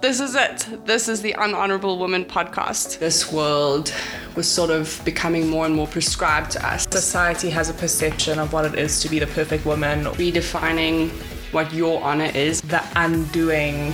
[0.00, 0.66] This is it.
[0.86, 2.98] This is the Unhonorable Woman podcast.
[2.98, 3.92] This world
[4.34, 6.86] was sort of becoming more and more prescribed to us.
[6.90, 11.10] Society has a perception of what it is to be the perfect woman, Redefining
[11.52, 12.60] what your honor is.
[12.62, 13.92] the undoing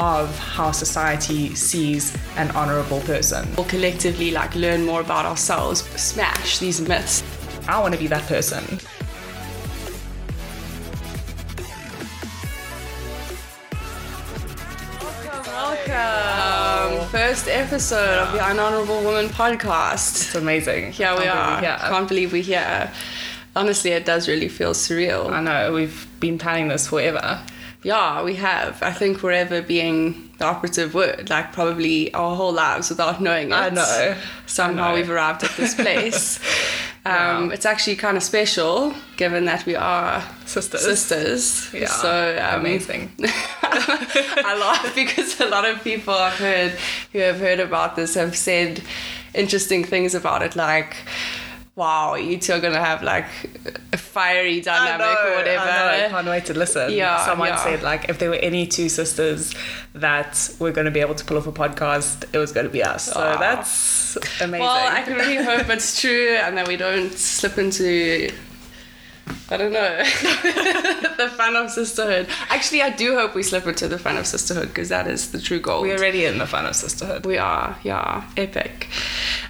[0.00, 3.48] of how society sees an honorable person.
[3.56, 7.22] We'll collectively like learn more about ourselves, smash these myths.
[7.68, 8.80] I want to be that person.
[15.92, 17.06] Welcome.
[17.10, 20.16] First episode of the Unhonorable Woman podcast.
[20.22, 20.90] It's amazing.
[20.92, 21.62] Here we are.
[21.62, 21.76] Yeah.
[21.86, 22.90] Can't believe we're here.
[23.54, 25.30] Honestly, it does really feel surreal.
[25.30, 27.40] I know, we've been planning this forever.
[27.82, 28.82] Yeah, we have.
[28.82, 33.54] I think forever being the operative word, like probably our whole lives without knowing it.
[33.54, 34.16] I know.
[34.46, 34.94] Somehow I know.
[34.94, 36.40] we've arrived at this place.
[37.04, 40.82] Um, It's actually kind of special given that we are Sisters.
[40.84, 41.74] sisters.
[41.74, 41.86] Yeah.
[41.88, 43.10] So um, amazing.
[44.44, 46.72] I laugh because a lot of people I've heard
[47.12, 48.82] who have heard about this have said
[49.34, 50.96] interesting things about it, like,
[51.74, 53.26] wow, you two are going to have like
[53.92, 55.62] a fiery dynamic or whatever.
[55.62, 56.92] I know, I can't wait to listen.
[56.92, 57.64] Yeah, Someone yeah.
[57.64, 59.54] said like if there were any two sisters
[59.94, 62.72] that were going to be able to pull off a podcast, it was going to
[62.72, 63.04] be us.
[63.12, 63.36] So Aw.
[63.38, 64.60] that's amazing.
[64.60, 68.30] Well, I can really hope it's true and that we don't slip into,
[69.50, 69.98] I don't know,
[71.18, 72.26] the fun of sisterhood.
[72.48, 75.40] Actually, I do hope we slip into the fun of sisterhood because that is the
[75.40, 75.82] true goal.
[75.82, 77.26] We're already in the fun of sisterhood.
[77.26, 78.88] We are, yeah, epic.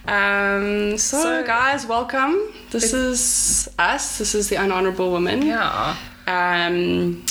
[0.07, 2.53] Um, so, So- guys, welcome.
[2.71, 4.19] This is us.
[4.19, 5.43] This is the Unhonorable Woman.
[5.43, 5.97] Yeah.
[6.27, 7.25] Um,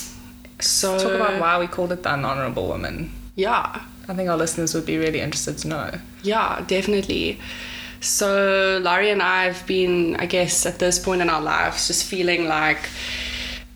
[0.59, 3.11] so Talk about why we called it the unhonorable woman.
[3.35, 5.91] yeah, I think our listeners would be really interested to know.
[6.23, 7.39] yeah, definitely.
[8.01, 12.05] So Laurie and I have been, I guess, at this point in our lives, just
[12.05, 12.89] feeling like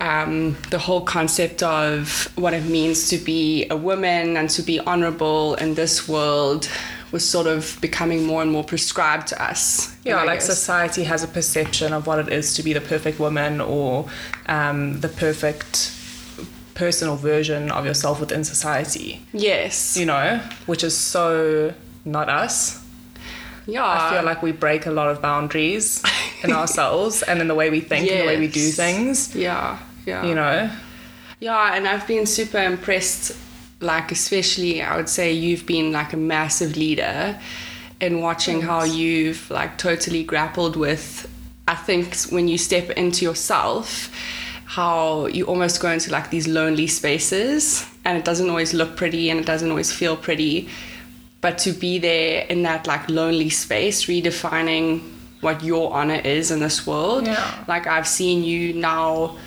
[0.02, 4.80] um, the whole concept of what it means to be a woman and to be
[4.80, 6.68] honorable in this world
[7.12, 9.96] was sort of becoming more and more prescribed to us.
[10.04, 10.48] Yeah, like guess.
[10.48, 14.10] society has a perception of what it is to be the perfect woman or
[14.48, 15.92] um, the perfect
[16.74, 19.96] personal version of yourself within society, Yes.
[19.96, 22.85] you know, which is so not us.
[23.68, 23.84] Yeah.
[23.86, 26.04] I feel like we break a lot of boundaries
[26.44, 29.80] in ourselves and in the way we think and the way we do things, Yeah.
[30.06, 30.26] Yeah.
[30.26, 30.70] you know.
[31.40, 33.36] Yeah, and I've been super impressed,
[33.82, 37.40] like, especially, I would say you've been like a massive leader
[38.00, 41.30] in watching how you've like totally grappled with,
[41.68, 44.12] I think, when you step into yourself,
[44.66, 49.30] how you almost go into like these lonely spaces and it doesn't always look pretty
[49.30, 50.70] and it doesn't always feel pretty.
[51.46, 55.02] But to be there in that like lonely space, redefining
[55.42, 57.28] what your honor is in this world.
[57.28, 57.64] Yeah.
[57.68, 59.38] Like I've seen you now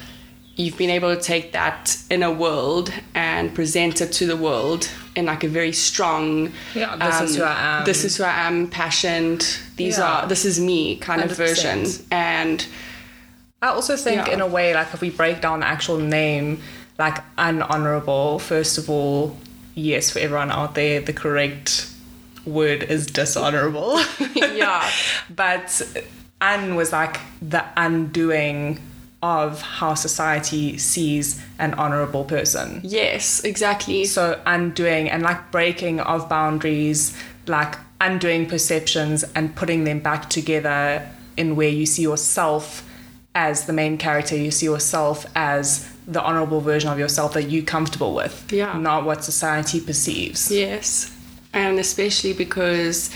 [0.55, 5.27] you've been able to take that inner world and present it to the world in
[5.27, 7.85] like a very strong Yeah, this is who I um, am.
[7.85, 10.05] this is who i am passioned these Yeah.
[10.23, 11.37] are this is me kind of 100%.
[11.37, 11.79] version
[12.13, 12.65] and
[13.61, 14.35] I also think, Yeah.
[14.35, 16.61] in a way, like if we break down the actual name,
[16.97, 19.37] like unhonorable, first of all,
[19.79, 21.91] yes, for everyone out there, the correct
[22.45, 23.99] word is dishonorable.
[24.35, 24.91] yeah
[25.35, 25.83] but
[26.41, 28.79] un was like the undoing
[29.23, 32.81] of how society sees an honorable person.
[32.85, 39.99] yes exactly So undoing and like breaking of boundaries, like undoing perceptions and putting them
[40.01, 41.07] back together
[41.37, 42.89] in where you see yourself
[43.35, 47.65] as the main character, you see yourself as the honorable version of yourself that you're
[47.65, 48.79] comfortable with, Yeah.
[48.79, 50.51] not what society perceives.
[50.51, 51.13] Yes,
[51.53, 53.11] and especially because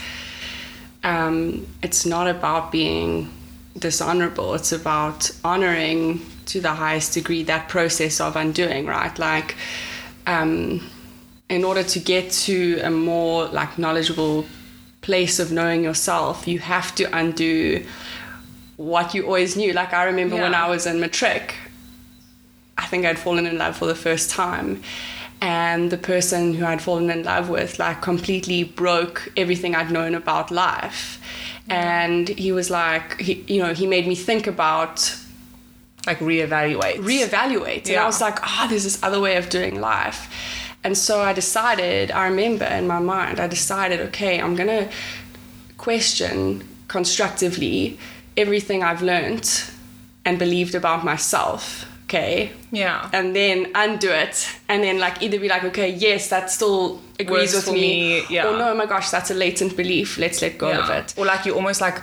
[1.02, 3.28] um, it's not about being
[3.78, 9.18] dishonorable, it's about honoring to the highest degree that process of undoing, right?
[9.18, 9.56] Like,
[10.26, 10.86] um,
[11.48, 14.44] in order to get to a more like knowledgeable
[15.00, 17.84] place of knowing yourself, you have to undo
[18.76, 19.72] what you always knew.
[19.72, 21.54] Like I remember when I was in matric,
[22.78, 24.82] I think I'd fallen in love for the first time.
[25.40, 30.14] And the person who I'd fallen in love with, like, completely broke everything I'd known
[30.14, 31.20] about life.
[31.68, 35.16] And he was like, he, you know, he made me think about
[36.06, 36.98] Like reevaluate.
[36.98, 37.88] reevaluate.
[37.88, 40.28] And I was like, ah, there's this other way of doing life.
[40.84, 44.90] And so I decided, I remember in my mind, I decided, okay, I'm going to
[45.78, 47.98] question constructively
[48.36, 49.62] everything I've learned
[50.24, 51.86] and believed about myself.
[52.12, 52.50] Okay.
[52.70, 53.08] yeah.
[53.12, 54.46] And then undo it.
[54.68, 58.20] And then, like, either be like, okay, yes, that still agrees Works with me.
[58.20, 58.48] me, yeah.
[58.48, 60.18] Or no, oh my gosh, that's a latent belief.
[60.18, 61.14] Let's let go of it.
[61.16, 61.98] Or like you're almost like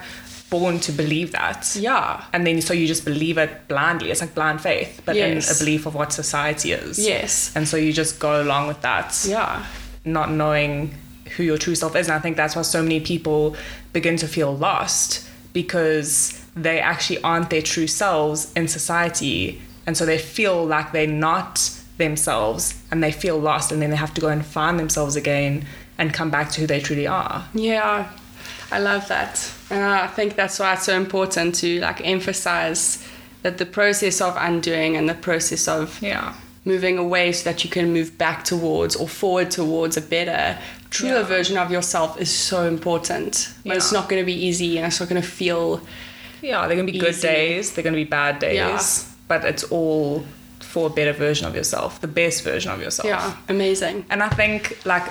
[0.50, 1.76] born to believe that.
[1.80, 2.24] Yeah.
[2.34, 4.10] And then so you just believe it blindly.
[4.10, 5.48] It's like blind faith, but Yes.
[5.48, 6.98] in a belief of what society is.
[6.98, 7.52] Yes.
[7.56, 9.24] And so you just go along with that.
[9.28, 9.64] Yeah.
[10.06, 10.96] not knowing
[11.36, 12.08] who your true self is.
[12.08, 13.56] And I think that's why so many people
[13.94, 19.62] begin to feel lost because they actually aren't their true selves in society.
[19.90, 23.96] And so they feel like they're not themselves and they feel lost and then they
[23.96, 25.66] have to go and find themselves again
[25.98, 27.44] and come back to who they truly are.
[27.56, 28.08] Yeah,
[28.72, 29.52] I love that.
[29.72, 33.04] And I think that's why it's so important to like emphasize
[33.42, 36.36] that the process of undoing and the process of Yeah.
[36.66, 40.56] moving away so that you can move back towards or forward towards a better,
[40.92, 41.24] truer Yeah.
[41.24, 43.50] version of yourself is so important.
[43.66, 45.82] But it's not going to be easy and it's not going to feel.
[46.44, 48.56] Yeah, they're gonna be good days, they're gonna be bad days.
[48.56, 49.09] Yeah.
[49.30, 50.26] But it's all
[50.60, 53.08] for a better version of yourself, the best version of yourself.
[53.08, 54.06] Yeah, amazing.
[54.10, 55.08] And I think like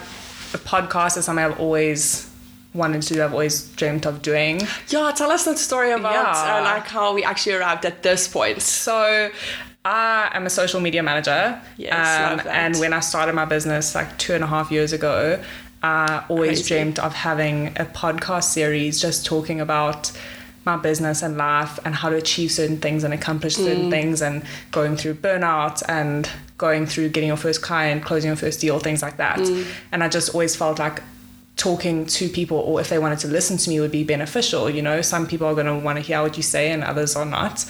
[0.53, 2.29] a podcast is something I've always
[2.75, 4.61] wanted to do, I've always dreamt of doing.
[4.89, 6.59] Yeah, tell us that story about Yeah.
[6.59, 8.61] uh, like how we actually arrived at this point.
[8.61, 9.31] So
[9.85, 11.59] I am a social media manager.
[11.79, 12.47] Yes, that.
[12.47, 15.41] and when I started my business like two and a half years ago,
[15.83, 16.75] I always Crazy.
[16.75, 20.13] dreamt of having a podcast series just talking about
[20.65, 23.65] my business and life and how to achieve certain things and accomplish Mm.
[23.65, 26.29] certain things and going through burnout and
[26.59, 29.39] going through getting your first client, closing your first deal, things like that.
[29.39, 29.65] Mm.
[29.93, 31.03] And I just always felt like
[31.57, 34.81] talking to people or if they wanted to listen to me would be beneficial you
[34.81, 37.25] know some people are going to want to hear what you say and others are
[37.25, 37.65] not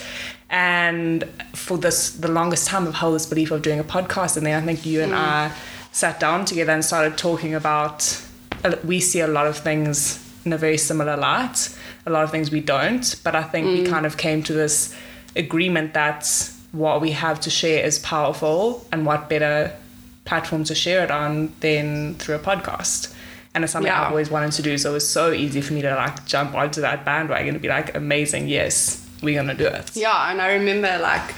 [0.51, 1.25] and
[1.55, 4.63] for this the longest time i've held this belief of doing a podcast and then
[4.63, 5.51] i think you and i
[5.91, 8.23] sat down together and started talking about
[8.63, 11.59] uh, we see a lot of things in a very similar light
[12.07, 13.89] a lot of things we don't but i think we mm.
[13.89, 14.97] kind of came to this
[15.37, 16.23] agreement that
[16.73, 19.73] what we have to share is powerful and what better
[20.25, 23.15] platform to share it on than through a podcast
[23.55, 24.03] and it's something Yeah.
[24.03, 24.79] I've always wanted to do.
[24.79, 27.69] So it was so easy for me to like jump onto that bandwagon and be
[27.69, 29.97] like, amazing, yes, we're gonna do it.
[29.97, 31.35] Yeah, and I remember like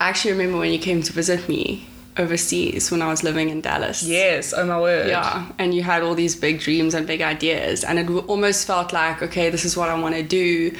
[0.00, 3.60] I actually remember when you came to visit me overseas when I was living in
[3.60, 4.02] Dallas.
[4.02, 5.08] Yes, oh my word.
[5.08, 8.92] Yeah, and you had all these big dreams and big ideas, and it almost felt
[8.92, 10.74] like, okay, this is what I want to do,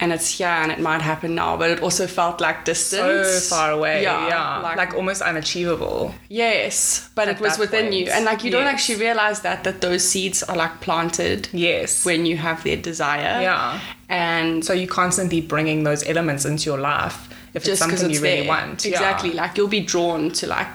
[0.00, 3.48] and it's here and it might happen now, but it also felt like So distance.
[3.48, 4.02] far away.
[4.02, 4.58] Yeah, Yeah.
[4.62, 6.14] like- Like, almost unachievable.
[6.28, 9.80] Yes, but it was within point, you, and like you don't actually realize that that
[9.82, 12.04] those seeds are like planted Yes.
[12.06, 13.42] when you have their desire.
[13.42, 13.78] Yeah.
[14.08, 18.10] and So you're constantly bringing those elements into your life if it's just because something
[18.10, 18.48] it's you really there.
[18.48, 18.84] want.
[18.84, 18.92] Yeah.
[18.92, 19.32] Exactly.
[19.32, 20.68] Like you'll be drawn to like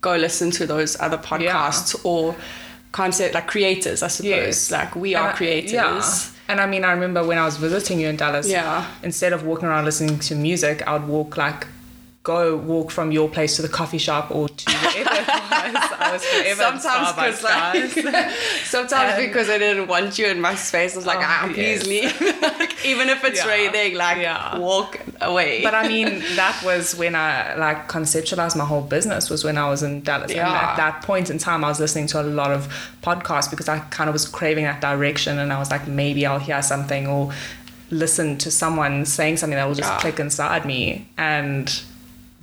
[0.00, 2.36] go listen to those other podcasts or
[2.92, 4.28] concept like creators, I suppose.
[4.30, 4.70] Yes.
[4.70, 5.72] Like we And are I- creators.
[5.72, 6.02] yeah.
[6.46, 8.46] And I mean, I remember when I was visiting you in Dallas.
[8.48, 8.84] Yeah.
[9.02, 11.66] Instead of walking around listening to music, I would walk like,
[12.24, 15.90] go walk from your place to the coffee shop or to wherever it was.
[15.98, 18.30] I was forever Sometimes because like
[18.64, 21.50] sometimes And- because I didn't want you in my space, I was like, Oh, ah,
[21.52, 22.18] please yes.
[22.20, 22.42] leave.
[22.42, 23.48] like, even if it's Yeah.
[23.50, 24.56] raining, like Yeah.
[24.56, 25.62] walk away.
[25.62, 29.68] But I mean, that was when I like conceptualized my whole business was when I
[29.68, 30.30] was in Dallas.
[30.30, 30.70] And Yeah.
[30.70, 32.68] at that point in time, I was listening to a lot of
[33.02, 36.38] podcasts because I kind of was craving that direction, and I was like, maybe I'll
[36.38, 37.32] hear something or
[37.90, 39.98] listen to someone saying something that will just Yeah.
[40.00, 41.82] click inside me, and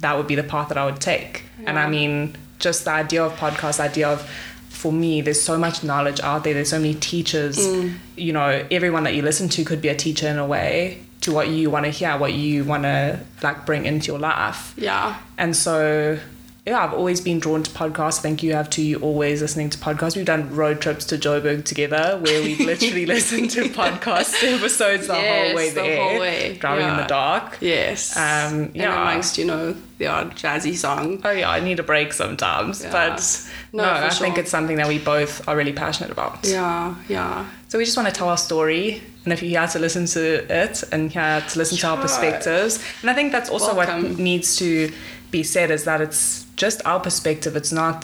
[0.02, 1.44] that would be the path that I would take.
[1.66, 4.30] And I mean, just the idea of podcast, the idea of
[4.70, 6.56] for me, there's so much knowledge out there.
[6.56, 7.58] There's so many teachers.
[7.60, 7.98] Mm.
[8.18, 11.32] You know, everyone that you listen to could be a teacher in a way to
[11.32, 14.74] what you want to hear, what you want to like bring into your life.
[14.78, 15.20] yeah.
[15.38, 16.20] And so,
[16.66, 18.20] yeah, I've always been drawn to podcasts.
[18.20, 18.84] I think you have too.
[18.84, 20.16] You always listening to podcasts.
[20.16, 25.16] We've done road trips to Joburg together where we've literally listened to podcast episodes the
[25.16, 26.58] whole way the there, whole way.
[26.60, 27.58] driving in the dark.
[27.62, 28.16] Yes.
[28.16, 29.02] Um, And yeah.
[29.02, 31.20] amongst, you know, the odd jazzy song.
[31.26, 32.92] Oh yeah, I need a break sometimes, Yeah.
[32.92, 36.46] but No, no, I think it's something that we both are really passionate about.
[36.46, 37.48] Yeah, yeah.
[37.70, 40.46] So we just want to tell our story, and if you're here to listen to
[40.62, 44.58] it and here to listen to our perspectives, and I think that's also what needs
[44.58, 44.92] to
[45.32, 47.54] be said is that it's just our perspective.
[47.56, 48.02] It's not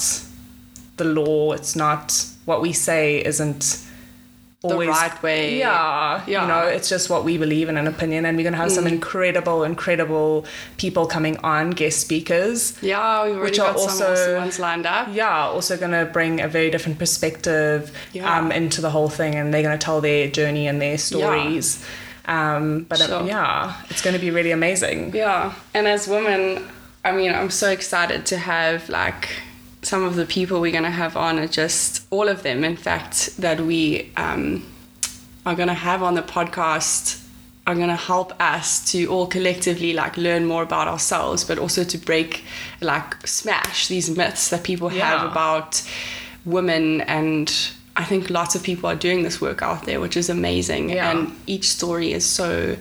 [0.97, 1.51] the law.
[1.53, 2.05] It's not
[2.45, 3.63] what we say isn't
[4.63, 5.59] always The right way.
[5.59, 6.41] Yeah, Yeah.
[6.41, 8.85] You know, it's just what we believe in an opinion, and we're gonna have some
[8.85, 8.93] Mm.
[8.97, 10.45] incredible, incredible
[10.77, 12.73] people coming on, guest speakers.
[12.81, 15.05] Yeah, we've already Which are got some also- awesome ones lined up.
[15.13, 18.35] Yeah, also going to bring a very different perspective Yeah.
[18.35, 21.77] um, into the whole thing, and they're going to tell their journey and their stories.
[22.27, 23.23] Um, but Sure.
[23.27, 25.11] yeah, it's going to be really amazing.
[25.13, 26.67] Yeah, and as women,
[27.07, 29.29] I mean, I'm so excited to have like
[29.81, 33.37] some of the people we're gonna have on are just all of them, in fact,
[33.37, 34.65] that we um,
[35.45, 37.23] are gonna have on the podcast
[37.65, 41.97] are gonna help us to all collectively like learn more about ourselves, but also to
[41.97, 42.43] break
[42.81, 45.81] like smash these myths that people have about
[46.43, 50.29] women and I think lots of people are doing this work out there, which is
[50.29, 50.89] amazing.
[50.89, 51.09] Yeah.
[51.09, 52.75] And each story is so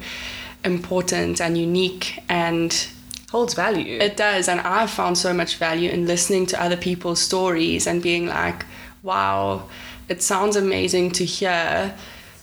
[0.65, 2.89] important and unique and
[3.37, 3.99] holds value.
[4.01, 8.03] It does, and I've found so much value in listening to other people's stories and
[8.03, 8.65] being like,
[9.03, 9.69] wow,
[10.09, 11.95] it sounds amazing to hear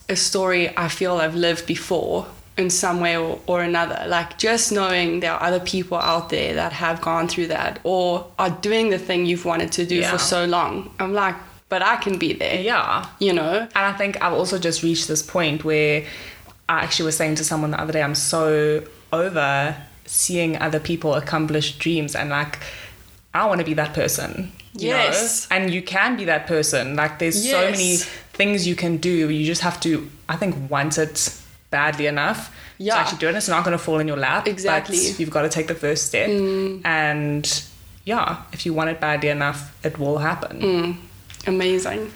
[0.10, 4.00] a story I feel I've lived before in some way or, or another.
[4.08, 8.28] Like just knowing there are other people out there that have gone through that or
[8.38, 10.12] are doing the thing you've wanted to do Yeah.
[10.12, 10.94] for so long.
[11.00, 11.36] I'm like,
[11.70, 12.60] but I can be there.
[12.62, 13.08] yeah.
[13.20, 13.54] You know?
[13.78, 16.06] And I think I've also just reached this point where
[16.70, 21.14] I actually was saying to someone the other day, I'm so over seeing other people
[21.16, 22.60] accomplish dreams and like
[23.34, 24.52] I want to be that person.
[24.76, 24.96] you know?
[24.98, 25.48] Yes.
[25.50, 26.96] And you can be that person.
[26.96, 27.98] Like there's so many
[28.34, 29.30] things you can do.
[29.30, 31.36] You just have to, I think, want it
[31.72, 32.94] badly enough Yeah.
[32.94, 33.36] to actually do it.
[33.36, 34.48] It's not going to fall in your lap.
[34.48, 34.98] Exactly.
[34.98, 35.12] Mm.
[35.12, 36.30] But you've got to take the first step.
[36.86, 37.64] And
[38.06, 40.60] yeah, if you want it badly enough, it will happen.
[40.62, 40.98] Mm.
[41.48, 42.12] Amazing.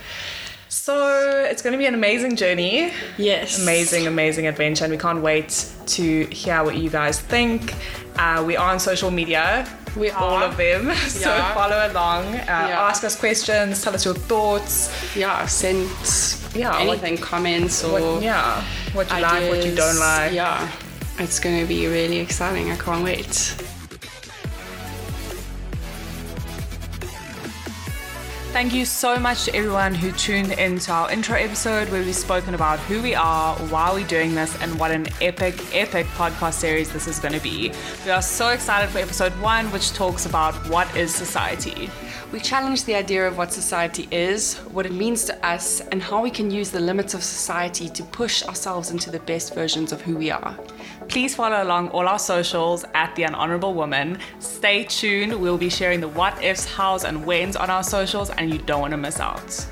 [0.87, 2.93] So it's going to be an amazing journey.
[3.17, 3.61] Yes.
[3.61, 7.75] Amazing, amazing adventure, and we can't wait to hear what you guys think.
[8.15, 9.67] Uh, we are on social media,
[9.97, 10.17] We are.
[10.23, 10.87] all of them.
[11.09, 12.87] So follow along, uh, Yeah.
[12.89, 14.89] ask us questions, tell us your thoughts.
[15.13, 15.89] Yeah, send
[16.55, 18.63] Yeah, what- anything, comments or What, yeah,
[18.93, 20.31] what you like, what you don't like.
[20.31, 20.71] Yeah,
[21.19, 22.71] it's going to be really exciting.
[22.71, 23.55] I can't wait.
[28.57, 32.15] Thank you so much to everyone who tuned in to our intro episode where we've
[32.15, 36.53] spoken about who we are, why we're doing this, and what an epic, epic podcast
[36.53, 37.71] series this is going to be.
[38.03, 41.91] We are so excited for episode one, which talks about what is society.
[42.29, 46.21] We challenge the idea of what society is, what it means to us, and how
[46.21, 50.01] we can use the limits of society to push ourselves into the best versions of
[50.01, 50.59] who we are.
[51.07, 54.19] Please follow along all our socials at The Unhonorable Woman.
[54.39, 55.39] Stay tuned.
[55.39, 58.81] We'll be sharing the what ifs, hows, and whens on our socials, and you don't
[58.81, 59.65] want to miss out.